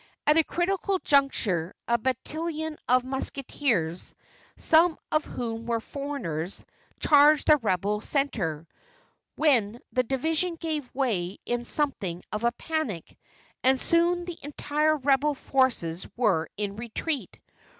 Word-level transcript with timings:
At 0.25 0.35
a 0.35 0.43
critical 0.43 0.97
juncture 0.97 1.75
a 1.87 1.99
battalion 1.99 2.75
of 2.89 3.03
musketeers, 3.03 4.15
some 4.57 4.97
of 5.11 5.23
whom 5.25 5.67
were 5.67 5.79
foreigners, 5.79 6.65
charged 6.99 7.45
the 7.49 7.57
rebel 7.57 8.01
centre, 8.01 8.67
when 9.35 9.79
the 9.93 10.01
division 10.01 10.55
gave 10.55 10.91
way 10.95 11.37
in 11.45 11.65
something 11.65 12.23
of 12.31 12.43
a 12.43 12.51
panic, 12.53 13.15
and 13.63 13.79
soon 13.79 14.25
the 14.25 14.39
entire 14.41 14.97
rebel 14.97 15.35
forces 15.35 16.07
were 16.17 16.49
in 16.57 16.77
retreat. 16.77 17.39